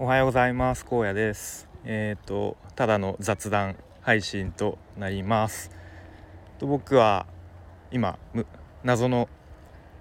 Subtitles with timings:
[0.00, 0.86] おはようございます。
[0.88, 1.68] 荒野です。
[1.84, 5.72] えっ、ー、とただの雑談配信となります。
[6.60, 7.26] と僕は
[7.90, 8.16] 今
[8.84, 9.28] 謎の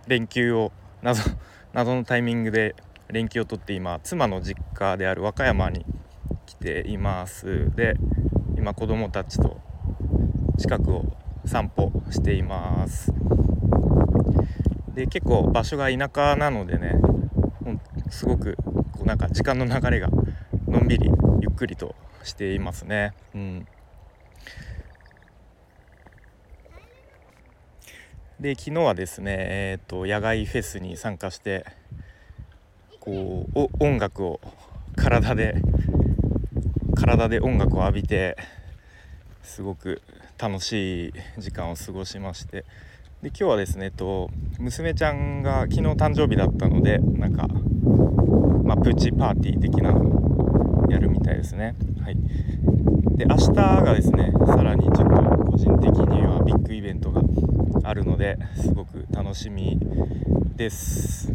[0.05, 0.71] 連休を
[1.01, 1.23] 謎
[1.73, 2.75] 謎のタイミングで
[3.07, 5.83] 連休を取って今妻の実家である和歌山に
[6.45, 7.71] 来ています。
[7.75, 7.95] で
[8.55, 9.59] 今子供たちと
[10.59, 11.05] 近くを
[11.43, 13.11] 散歩しています。
[14.93, 16.99] で結構場所が田舎なのでね
[18.09, 18.57] すごく
[18.91, 20.09] こうなんか時間の流れが
[20.67, 21.09] のんびり
[21.41, 23.13] ゆっくりとしていますね。
[23.33, 23.67] うん、
[28.39, 31.65] で昨日はですね、えーと、野外フェスに参加して
[32.99, 34.39] こう音楽を
[34.95, 35.55] 体で
[36.95, 38.37] 体で音楽を浴びて
[39.41, 40.01] すごく
[40.37, 42.65] 楽しい時間を過ごしまして
[43.21, 44.29] で今日はですねと
[44.59, 47.47] 娘ちゃんが昨日誕生日だったのでなんか
[48.87, 51.75] まあ、プチパーティー的なのをやるみたいですね。
[52.01, 52.17] はい、
[53.17, 55.03] で明日がですねさらにちょっと
[55.51, 57.21] 個人的にはビッグイベントが
[57.83, 59.77] あるのですごく楽しみ
[60.55, 61.33] です。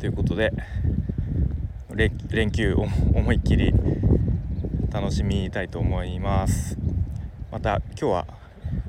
[0.00, 0.52] ということで
[2.30, 3.74] 連休を思いっきり
[4.90, 6.78] 楽しみたいと思います。
[7.52, 8.26] また今日は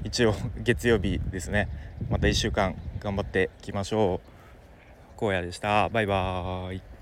[0.06, 1.68] 一応月曜日ですね
[2.10, 4.22] また1週間頑張っていきましょ
[5.20, 6.95] う荒野でしたバイバーイ